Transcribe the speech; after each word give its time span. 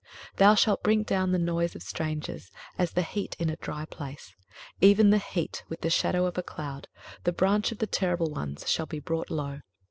23:025:005 0.31 0.37
Thou 0.37 0.55
shalt 0.55 0.81
bring 0.81 1.03
down 1.03 1.31
the 1.31 1.37
noise 1.37 1.75
of 1.75 1.83
strangers, 1.83 2.49
as 2.75 2.93
the 2.93 3.03
heat 3.03 3.35
in 3.37 3.51
a 3.51 3.55
dry 3.57 3.85
place; 3.85 4.33
even 4.79 5.11
the 5.11 5.19
heat 5.19 5.63
with 5.69 5.81
the 5.81 5.91
shadow 5.91 6.25
of 6.25 6.39
a 6.39 6.41
cloud: 6.41 6.87
the 7.23 7.31
branch 7.31 7.71
of 7.71 7.77
the 7.77 7.85
terrible 7.85 8.31
ones 8.31 8.67
shall 8.67 8.87
be 8.87 8.99
brought 8.99 9.29
low. 9.29 9.59